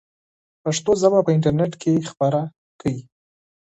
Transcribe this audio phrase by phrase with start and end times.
[0.63, 2.39] پښتو ژبه په انټرنیټ کې خپره
[2.79, 2.97] کړئ.